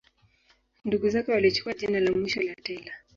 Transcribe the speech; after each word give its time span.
Ndugu 0.85 1.09
zake 1.09 1.31
walichukua 1.31 1.73
jina 1.73 1.99
la 1.99 2.11
mwisho 2.11 2.41
la 2.41 2.55
Taylor. 2.55 2.93